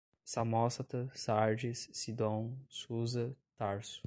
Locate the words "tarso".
3.57-3.99